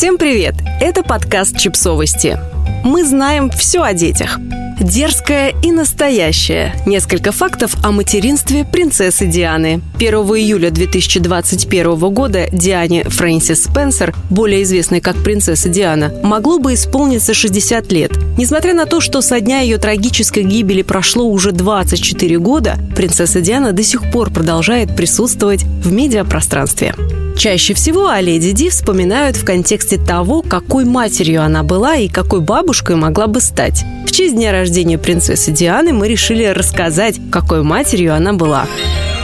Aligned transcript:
Всем 0.00 0.16
привет! 0.16 0.54
Это 0.80 1.02
подкаст 1.02 1.58
«Чипсовости». 1.58 2.38
Мы 2.84 3.04
знаем 3.04 3.50
все 3.50 3.82
о 3.82 3.92
детях. 3.92 4.38
Дерзкая 4.80 5.52
и 5.62 5.72
настоящая. 5.72 6.74
Несколько 6.86 7.32
фактов 7.32 7.76
о 7.84 7.90
материнстве 7.90 8.64
принцессы 8.64 9.26
Дианы. 9.26 9.82
1 9.96 10.10
июля 10.14 10.70
2021 10.70 11.98
года 12.14 12.48
Диане 12.50 13.04
Фрэнсис 13.04 13.64
Спенсер, 13.64 14.14
более 14.30 14.62
известной 14.62 15.02
как 15.02 15.22
принцесса 15.22 15.68
Диана, 15.68 16.10
могло 16.22 16.58
бы 16.58 16.72
исполниться 16.72 17.34
60 17.34 17.92
лет. 17.92 18.12
Несмотря 18.38 18.72
на 18.72 18.86
то, 18.86 19.02
что 19.02 19.20
со 19.20 19.38
дня 19.38 19.60
ее 19.60 19.76
трагической 19.76 20.44
гибели 20.44 20.80
прошло 20.80 21.26
уже 21.26 21.52
24 21.52 22.38
года, 22.38 22.78
принцесса 22.96 23.42
Диана 23.42 23.72
до 23.72 23.82
сих 23.82 24.10
пор 24.10 24.30
продолжает 24.30 24.96
присутствовать 24.96 25.64
в 25.64 25.92
медиапространстве. 25.92 26.94
Чаще 27.40 27.72
всего 27.72 28.08
о 28.08 28.20
леди 28.20 28.52
Ди 28.52 28.68
вспоминают 28.68 29.34
в 29.34 29.46
контексте 29.46 29.96
того, 29.96 30.42
какой 30.42 30.84
матерью 30.84 31.42
она 31.42 31.62
была 31.62 31.96
и 31.96 32.06
какой 32.06 32.42
бабушкой 32.42 32.96
могла 32.96 33.28
бы 33.28 33.40
стать. 33.40 33.82
В 34.06 34.12
честь 34.12 34.34
дня 34.34 34.52
рождения 34.52 34.98
принцессы 34.98 35.50
Дианы 35.50 35.94
мы 35.94 36.06
решили 36.06 36.44
рассказать, 36.44 37.18
какой 37.32 37.62
матерью 37.62 38.14
она 38.14 38.34
была. 38.34 38.66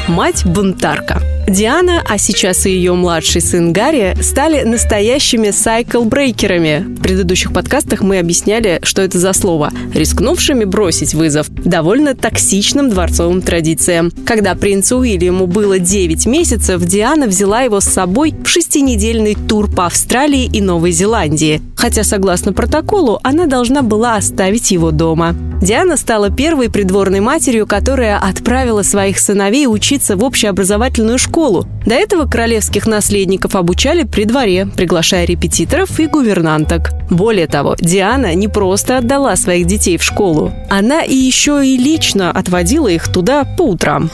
Мать-бунтарка– 0.09 1.21
Диана, 1.49 2.03
а 2.05 2.19
сейчас 2.19 2.67
и 2.67 2.71
ее 2.71 2.93
младший 2.95 3.41
сын 3.41 3.73
Гарри, 3.73 4.17
стали 4.21 4.63
настоящими 4.63 5.51
сайкл-брейкерами. 5.51 6.97
В 6.97 7.03
предыдущих 7.03 7.53
подкастах 7.53 8.01
мы 8.03 8.19
объясняли, 8.19 8.81
что 8.83 9.01
это 9.03 9.21
за 9.21 9.33
слово. 9.33 9.73
Рискнувшими 9.95 10.65
бросить 10.65 11.15
вызов 11.15 11.47
довольно 11.49 12.17
токсичным 12.17 12.91
дворцовым 12.91 13.43
традициям. 13.43 14.11
Когда 14.27 14.57
принцу 14.57 14.99
Уильяму 14.99 15.47
было 15.47 15.79
9 15.79 16.27
месяцев, 16.27 16.85
Диана 16.85 17.27
взяла 17.27 17.63
его 17.63 17.81
с 17.81 17.85
собой 17.85 18.35
в 18.45 18.49
шестинедельный 18.49 19.37
тур 19.37 19.71
по 19.71 19.87
Австралии 19.87 20.51
и 20.53 20.61
Новой 20.61 20.91
Зеландии. 20.91 21.63
Хотя, 21.87 22.03
согласно 22.03 22.53
протоколу, 22.53 23.21
она 23.23 23.47
должна 23.47 23.81
была 23.83 24.17
оставить 24.17 24.73
его 24.73 24.91
дома. 24.91 25.37
Диана 25.63 25.97
стала 25.97 26.31
первой 26.31 26.69
придворной 26.69 27.21
матерью, 27.21 27.65
которая 27.65 28.19
отправила 28.19 28.83
своих 28.83 29.21
сыновей 29.21 29.69
учиться 29.69 30.17
в 30.17 30.25
общеобразовательную 30.25 31.17
школу. 31.17 31.65
До 31.87 31.95
этого 31.95 32.29
королевских 32.29 32.89
наследников 32.89 33.55
обучали 33.55 34.03
при 34.03 34.25
дворе, 34.25 34.67
приглашая 34.67 35.27
репетиторов 35.27 36.01
и 36.01 36.09
гувернанток. 36.09 36.91
Более 37.09 37.47
того, 37.47 37.77
Диана 37.79 38.35
не 38.35 38.49
просто 38.49 38.99
отдала 38.99 39.37
своих 39.37 39.69
детей 39.69 39.97
в 39.97 40.03
школу, 40.03 40.53
она 40.69 41.03
и 41.05 41.15
еще 41.15 41.65
и 41.65 41.77
лично 41.77 42.33
отводила 42.33 42.89
их 42.89 43.13
туда 43.13 43.45
по 43.45 43.63
утрам. 43.63 44.11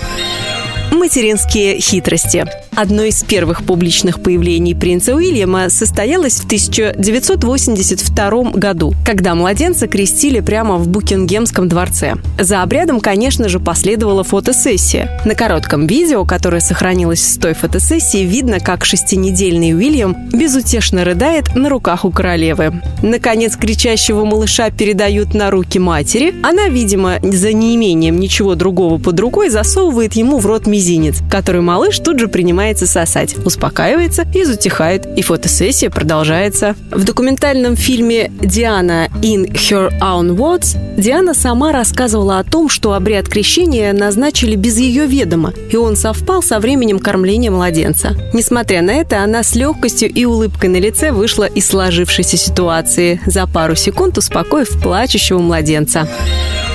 Материнские 0.90 1.80
хитрости. 1.80 2.44
Одно 2.74 3.02
из 3.02 3.22
первых 3.22 3.64
публичных 3.64 4.22
появлений 4.22 4.74
принца 4.74 5.14
Уильяма 5.14 5.68
состоялось 5.68 6.40
в 6.40 6.46
1982 6.46 8.44
году, 8.52 8.94
когда 9.04 9.34
младенца 9.34 9.86
крестили 9.86 10.40
прямо 10.40 10.78
в 10.78 10.88
Букингемском 10.88 11.68
дворце. 11.68 12.14
За 12.40 12.62
обрядом, 12.62 13.00
конечно 13.00 13.50
же, 13.50 13.60
последовала 13.60 14.24
фотосессия. 14.24 15.20
На 15.26 15.34
коротком 15.34 15.86
видео, 15.86 16.24
которое 16.24 16.60
сохранилось 16.60 17.22
с 17.22 17.36
той 17.36 17.52
фотосессии, 17.52 18.24
видно, 18.24 18.58
как 18.58 18.86
шестинедельный 18.86 19.74
Уильям 19.74 20.16
безутешно 20.32 21.04
рыдает 21.04 21.54
на 21.54 21.68
руках 21.68 22.06
у 22.06 22.10
королевы. 22.10 22.80
Наконец, 23.02 23.54
кричащего 23.54 24.24
малыша 24.24 24.70
передают 24.70 25.34
на 25.34 25.50
руки 25.50 25.78
матери. 25.78 26.34
Она, 26.42 26.68
видимо, 26.68 27.18
за 27.22 27.52
неимением 27.52 28.18
ничего 28.18 28.54
другого 28.54 28.96
под 28.96 29.20
рукой 29.20 29.50
засовывает 29.50 30.14
ему 30.14 30.38
в 30.38 30.46
рот 30.46 30.66
мизинец, 30.66 31.18
который 31.30 31.60
малыш 31.60 31.98
тут 31.98 32.18
же 32.18 32.28
принимает 32.28 32.61
принимается 32.62 32.86
сосать, 32.86 33.34
успокаивается 33.44 34.24
и 34.32 34.44
затихает, 34.44 35.06
и 35.18 35.22
фотосессия 35.22 35.90
продолжается. 35.90 36.76
В 36.92 37.02
документальном 37.02 37.74
фильме 37.74 38.30
«Диана 38.40 39.08
in 39.20 39.52
her 39.52 39.90
own 40.00 40.36
words» 40.36 40.76
Диана 40.96 41.34
сама 41.34 41.72
рассказывала 41.72 42.38
о 42.38 42.44
том, 42.44 42.68
что 42.68 42.92
обряд 42.92 43.28
крещения 43.28 43.92
назначили 43.92 44.54
без 44.54 44.78
ее 44.78 45.06
ведома, 45.06 45.52
и 45.70 45.76
он 45.76 45.96
совпал 45.96 46.40
со 46.40 46.60
временем 46.60 47.00
кормления 47.00 47.50
младенца. 47.50 48.14
Несмотря 48.32 48.82
на 48.82 48.92
это, 48.92 49.24
она 49.24 49.42
с 49.42 49.56
легкостью 49.56 50.08
и 50.08 50.24
улыбкой 50.24 50.70
на 50.70 50.76
лице 50.76 51.10
вышла 51.10 51.44
из 51.44 51.66
сложившейся 51.66 52.36
ситуации, 52.36 53.20
за 53.26 53.48
пару 53.48 53.74
секунд 53.74 54.18
успокоив 54.18 54.80
плачущего 54.80 55.38
младенца 55.38 56.08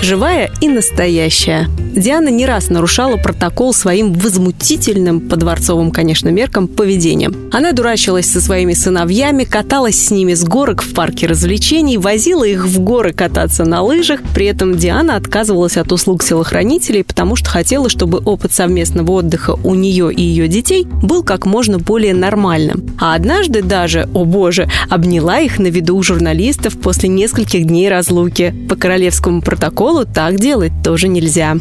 живая 0.02 0.52
и 0.62 0.68
настоящая. 0.68 1.68
Диана 1.96 2.30
не 2.30 2.46
раз 2.46 2.70
нарушала 2.70 3.18
протокол 3.18 3.74
своим 3.74 4.14
возмутительным, 4.14 5.20
по 5.20 5.36
дворцовым, 5.36 5.90
конечно, 5.90 6.30
меркам, 6.30 6.68
поведением. 6.68 7.50
Она 7.52 7.72
дурачилась 7.72 8.30
со 8.30 8.40
своими 8.40 8.74
сыновьями, 8.74 9.46
каталась 9.46 10.00
с 10.00 10.12
ними 10.12 10.36
с 10.36 10.44
горок 10.44 10.84
в 10.84 10.94
парке 10.94 11.26
развлечений, 11.26 11.98
возила 11.98 12.44
их 12.44 12.66
в 12.66 12.80
горы 12.82 13.14
кататься 13.14 13.66
на 13.66 13.82
лыжах. 13.82 14.20
При 14.36 14.46
этом 14.46 14.78
Диана 14.78 15.16
отказывалась 15.16 15.78
от 15.78 15.92
услуг 15.92 16.24
телохранителей, 16.24 17.04
потому 17.04 17.36
что 17.36 17.50
хотела, 17.50 17.90
чтобы 17.90 18.20
опыт 18.20 18.54
совместного 18.54 19.12
отдыха 19.14 19.58
у 19.64 19.74
нее 19.74 20.14
и 20.14 20.22
ее 20.22 20.48
детей 20.48 20.86
был 20.86 21.24
как 21.24 21.48
можно 21.48 21.80
более 21.80 22.14
нормальным. 22.14 22.86
А 23.00 23.16
однажды 23.16 23.64
даже, 23.64 24.08
о 24.14 24.24
боже, 24.24 24.70
обняла 24.90 25.40
их 25.40 25.58
на 25.58 25.68
виду 25.68 25.96
у 25.98 26.04
журналистов 26.04 26.78
после 26.78 27.10
нескольких 27.10 27.66
дней 27.66 27.90
разлуки. 27.90 28.54
По 28.70 28.76
королевскому 28.76 29.42
протоколу 29.42 29.87
школу 29.88 30.06
так 30.06 30.38
делать 30.38 30.74
тоже 30.84 31.08
нельзя. 31.08 31.56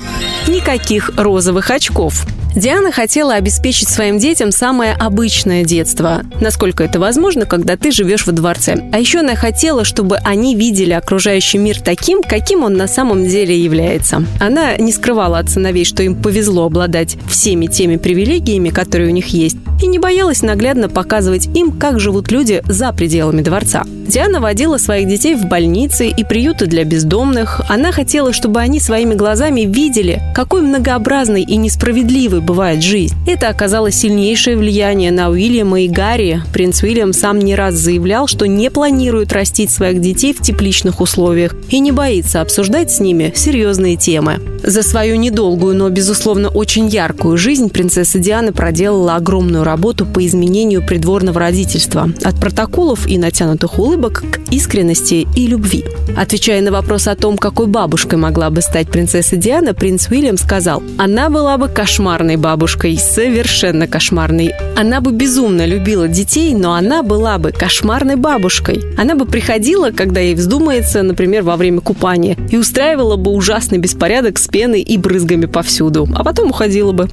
Никаких 0.49 1.13
розовых 1.17 1.71
очков. 1.71 2.27
Диана 2.57 2.91
хотела 2.91 3.35
обеспечить 3.35 3.91
своим 3.91 4.19
детям 4.19 4.51
самое 4.51 4.95
обычное 4.95 5.63
детство, 5.63 6.23
насколько 6.41 6.83
это 6.83 6.99
возможно, 6.99 7.45
когда 7.45 7.77
ты 7.77 7.93
живешь 7.93 8.27
во 8.27 8.33
дворце. 8.33 8.89
А 8.95 8.99
еще 8.99 9.19
она 9.19 9.35
хотела, 9.35 9.85
чтобы 9.85 10.17
они 10.25 10.57
видели 10.57 10.95
окружающий 10.95 11.59
мир 11.59 11.79
таким, 11.79 12.23
каким 12.23 12.65
он 12.65 12.73
на 12.73 12.89
самом 12.89 13.29
деле 13.29 13.63
является. 13.63 14.25
Она 14.41 14.75
не 14.79 14.91
скрывала 14.91 15.39
от 15.39 15.51
сыновей, 15.51 15.85
что 15.85 16.03
им 16.03 16.15
повезло 16.15 16.65
обладать 16.65 17.19
всеми 17.29 17.67
теми 17.67 17.97
привилегиями, 17.97 18.71
которые 18.71 19.11
у 19.11 19.13
них 19.13 19.27
есть, 19.27 19.59
и 19.83 19.87
не 19.87 19.99
боялась 19.99 20.41
наглядно 20.41 20.89
показывать 20.89 21.49
им, 21.55 21.73
как 21.73 22.01
живут 22.01 22.33
люди 22.33 22.63
за 22.67 22.91
пределами 22.95 23.43
дворца. 23.43 23.85
Диана 24.07 24.41
водила 24.41 24.79
своих 24.79 25.09
детей 25.09 25.35
в 25.35 25.47
больницы 25.47 26.09
и 26.09 26.25
приюты 26.25 26.67
для 26.67 26.85
бездомных. 26.85 27.61
Она 27.69 27.91
хотела, 27.91 28.33
чтобы 28.33 28.61
они 28.61 28.79
своими 28.79 29.15
глазами 29.15 29.63
видели, 29.63 30.23
какой 30.35 30.63
многообразный 30.63 31.43
и 31.43 31.57
несправедливый 31.57 32.41
бывает 32.47 32.83
жизнь. 32.83 33.15
Это 33.27 33.49
оказало 33.49 33.91
сильнейшее 33.91 34.57
влияние 34.57 35.11
на 35.11 35.29
Уильяма 35.29 35.83
и 35.83 35.89
Гарри. 35.89 36.43
Принц 36.53 36.83
Уильям 36.83 37.13
сам 37.13 37.41
не 37.41 37.55
раз 37.55 37.75
заявлял, 37.75 38.29
что 38.29 38.47
не 38.47 38.71
планирует 38.71 39.33
растить 39.33 39.71
своих 39.71 40.01
детей 40.01 40.33
в 40.33 40.41
тепличных 40.41 41.01
условиях 41.01 41.55
и 41.69 41.81
не 41.81 41.93
боится 41.93 42.41
обсуждать 42.41 42.91
с 42.91 43.01
ними 43.01 43.33
серьезные 43.35 43.97
темы. 43.97 44.39
За 44.63 44.83
свою 44.83 45.17
недолгую, 45.17 45.77
но, 45.77 45.91
безусловно, 45.91 46.49
очень 46.49 46.89
яркую 46.89 47.37
жизнь 47.37 47.69
принцесса 47.69 48.19
Диана 48.19 48.53
проделала 48.53 49.17
огромную 49.17 49.65
работу 49.65 50.07
по 50.07 50.25
изменению 50.25 50.87
придворного 50.87 51.41
родительства. 51.41 52.09
От 52.23 52.41
протоколов 52.41 53.07
и 53.07 53.19
натянутых 53.19 53.79
улыбок 53.79 54.23
к 54.31 54.53
искренности 54.53 55.27
и 55.35 55.47
любви. 55.47 55.85
Отвечая 56.17 56.63
на 56.63 56.71
вопрос 56.71 57.09
о 57.09 57.17
том, 57.17 57.37
какой 57.37 57.67
бабушкой 57.67 58.19
могла 58.19 58.51
бы 58.51 58.63
стать 58.63 58.89
принцесса 58.89 59.37
Диана, 59.37 59.75
принц 59.75 60.09
Уильям 60.09 60.39
сказал, 60.39 60.83
она 60.97 61.29
была 61.29 61.59
бы 61.59 61.69
кошмарной 61.69 62.36
кошмарной 62.37 62.57
бабушкой, 62.57 62.99
совершенно 62.99 63.87
кошмарной. 63.87 64.53
Она 64.77 65.01
бы 65.01 65.13
безумно 65.13 65.67
любила 65.67 66.09
детей, 66.09 66.55
но 66.55 66.75
она 66.75 67.03
была 67.03 67.39
бы 67.39 67.53
кошмарной 67.53 68.17
бабушкой. 68.17 68.83
Она 68.99 69.15
бы 69.15 69.27
приходила, 69.27 69.91
когда 69.91 70.21
ей 70.21 70.35
вздумается, 70.35 71.03
например, 71.03 71.43
во 71.43 71.57
время 71.57 71.81
купания, 71.81 72.37
и 72.51 72.57
устраивала 72.57 73.17
бы 73.17 73.31
ужасный 73.31 73.79
беспорядок 73.79 74.39
с 74.39 74.49
пеной 74.49 74.83
и 74.83 74.99
брызгами 74.99 75.47
повсюду, 75.47 76.09
а 76.15 76.25
потом 76.25 76.51
уходила 76.51 76.93
бы. 76.93 77.09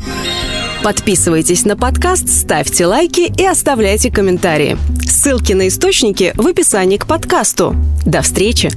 Подписывайтесь 0.84 1.66
на 1.66 1.78
подкаст, 1.78 2.28
ставьте 2.30 2.86
лайки 2.86 3.32
и 3.38 3.46
оставляйте 3.46 4.12
комментарии. 4.12 4.78
Ссылки 5.08 5.54
на 5.54 5.68
источники 5.68 6.34
в 6.36 6.46
описании 6.46 6.98
к 6.98 7.08
подкасту. 7.08 7.76
До 8.06 8.22
встречи! 8.22 8.72